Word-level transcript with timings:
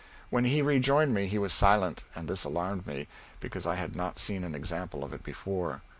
When 0.31 0.45
he 0.45 0.63
rejoined 0.63 1.13
me 1.13 1.27
he 1.27 1.37
was 1.37 1.53
silent, 1.53 2.05
and 2.15 2.27
this 2.27 2.43
alarmed 2.43 2.87
me, 2.87 3.07
because 3.39 3.67
I 3.67 3.75
had 3.75 3.95
not 3.95 4.17
seen 4.17 4.43
an 4.43 4.55
example 4.55 5.03
of 5.03 5.13
it 5.13 5.21
before. 5.21 5.83